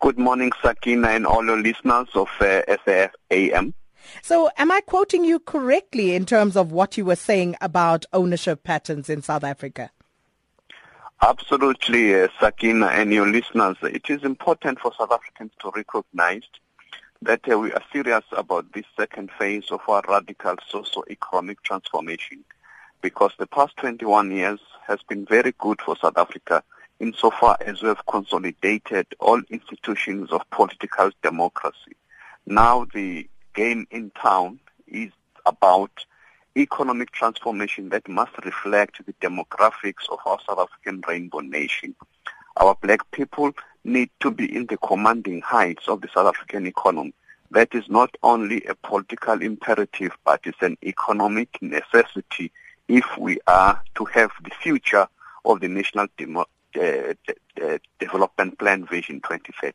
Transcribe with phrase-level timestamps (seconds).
[0.00, 3.74] Good morning, Sakina, and all your listeners of uh, SAfm.
[4.22, 8.64] So, am I quoting you correctly in terms of what you were saying about ownership
[8.64, 9.90] patterns in South Africa?
[11.20, 13.76] Absolutely, uh, Sakina, and your listeners.
[13.82, 16.44] It is important for South Africans to recognize
[17.20, 22.42] that uh, we are serious about this second phase of our radical socio-economic transformation
[23.02, 26.62] because the past 21 years has been very good for South Africa
[27.00, 31.96] insofar as we have consolidated all institutions of political democracy.
[32.46, 35.10] Now the game in town is
[35.46, 35.90] about
[36.56, 41.94] economic transformation that must reflect the demographics of our South African rainbow nation.
[42.56, 43.52] Our black people
[43.84, 47.14] need to be in the commanding heights of the South African economy.
[47.52, 52.52] That is not only a political imperative, but it's an economic necessity
[52.88, 55.08] if we are to have the future
[55.44, 59.74] of the national demo- uh, development plan vision 2030.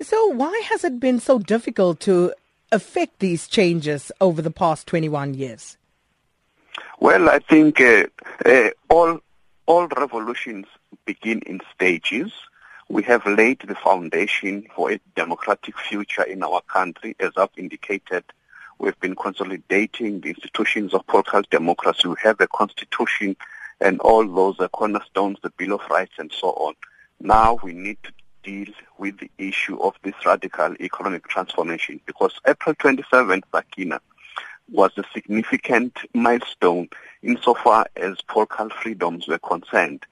[0.00, 2.34] So why has it been so difficult to
[2.72, 5.76] affect these changes over the past 21 years?
[6.98, 8.06] Well, I think uh,
[8.44, 9.20] uh, all
[9.66, 10.66] all revolutions
[11.04, 12.32] begin in stages.
[12.88, 18.24] We have laid the foundation for a democratic future in our country, as I've indicated.
[18.78, 22.08] We've been consolidating the institutions of political democracy.
[22.08, 23.36] We have a constitution
[23.82, 26.74] and all those are cornerstones, the Bill of Rights and so on.
[27.20, 32.74] Now we need to deal with the issue of this radical economic transformation because April
[32.76, 34.00] 27th, Sakina,
[34.70, 36.88] was a significant milestone
[37.22, 40.04] insofar as political freedoms were concerned.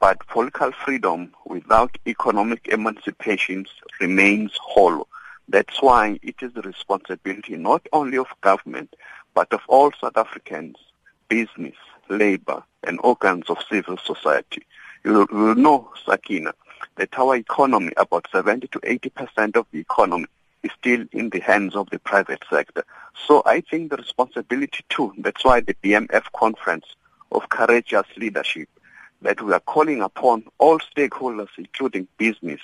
[0.00, 3.66] But political freedom without economic emancipation
[4.00, 5.08] remains hollow.
[5.48, 8.94] That's why it is the responsibility not only of government,
[9.34, 10.76] but of all South Africans,
[11.28, 11.74] business,
[12.08, 14.64] labor, and organs of civil society.
[15.04, 16.52] You will know, Sakina,
[16.96, 20.26] that our economy, about 70 to 80 percent of the economy,
[20.62, 22.84] is still in the hands of the private sector.
[23.26, 26.86] So I think the responsibility too, that's why the BMF conference
[27.32, 28.68] of courageous leadership,
[29.22, 32.60] that we are calling upon all stakeholders, including business,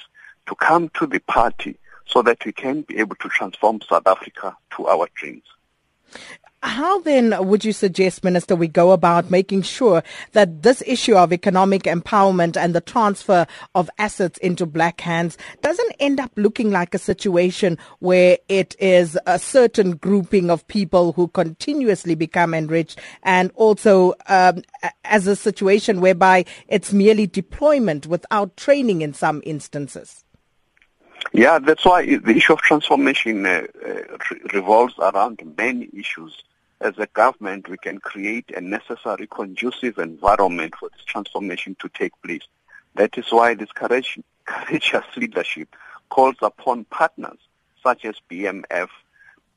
[0.47, 1.77] to come to the party
[2.07, 5.45] so that we can be able to transform South Africa to our dreams.
[6.67, 10.03] How then would you suggest, Minister, we go about making sure
[10.33, 15.95] that this issue of economic empowerment and the transfer of assets into black hands doesn't
[16.01, 21.29] end up looking like a situation where it is a certain grouping of people who
[21.29, 24.63] continuously become enriched and also um,
[25.05, 30.25] as a situation whereby it's merely deployment without training in some instances?
[31.35, 34.17] Yeah, that's why the issue of transformation uh, uh,
[34.55, 36.43] revolves around many issues
[36.85, 42.13] as a government, we can create a necessary conducive environment for this transformation to take
[42.23, 42.43] place.
[42.95, 45.75] That is why this courage, courageous leadership
[46.11, 47.39] calls upon partners
[47.83, 48.89] such as BMF,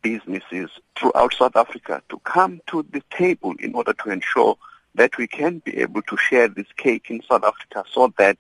[0.02, 4.58] businesses throughout South Africa to come to the table in order to ensure
[4.96, 8.38] that we can be able to share this cake in South Africa so that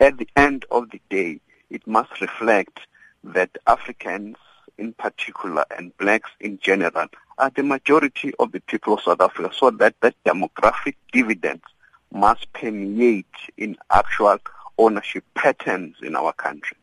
[0.00, 1.40] at the end of the day,
[1.70, 2.80] it must reflect
[3.22, 4.36] that Africans
[4.78, 7.06] in particular and blacks in general
[7.38, 11.64] are the majority of the people of South Africa so that that demographic dividends
[12.12, 13.26] must permeate
[13.56, 14.38] in actual
[14.78, 16.76] ownership patterns in our country.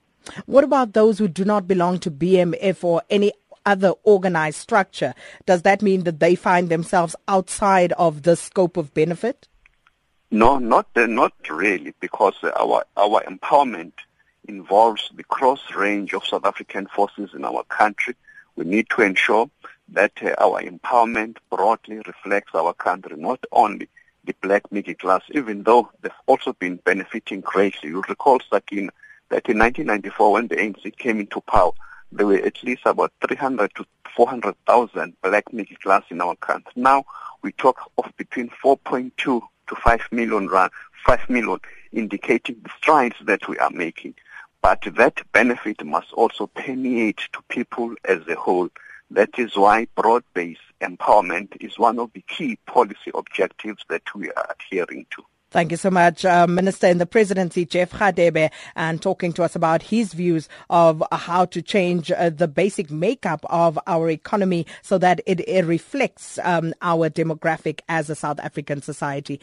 [0.45, 3.33] What about those who do not belong to BMF or any
[3.65, 5.13] other organized structure?
[5.45, 9.47] Does that mean that they find themselves outside of the scope of benefit?
[10.29, 13.91] No, not not really, because our our empowerment
[14.47, 18.15] involves the cross range of South African forces in our country.
[18.55, 19.49] We need to ensure
[19.89, 23.89] that uh, our empowerment broadly reflects our country, not only
[24.23, 27.89] the black middle class, even though they've also been benefiting greatly.
[27.89, 28.89] You'll recall, Sakin,
[29.29, 31.71] that in 1994 when the ANC came into power,
[32.11, 33.85] there were at least about 300 to
[34.15, 36.71] 400,000 black middle class in our country.
[36.75, 37.05] Now
[37.41, 39.41] we talk of between 4.2 to
[39.75, 40.49] 5 million,
[41.05, 41.59] 5 million,
[41.93, 44.15] indicating the strides that we are making.
[44.61, 48.69] But that benefit must also permeate to people as a whole.
[49.09, 54.55] That is why broad-based empowerment is one of the key policy objectives that we are
[54.55, 55.23] adhering to.
[55.51, 59.53] Thank you so much, uh, Minister in the Presidency, Jeff Radebe, and talking to us
[59.53, 64.97] about his views of how to change uh, the basic makeup of our economy so
[64.99, 69.39] that it, it reflects um, our demographic as a South African society.